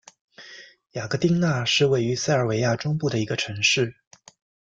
[0.93, 3.95] 雅戈丁那是位于塞尔维亚中部的一个城市。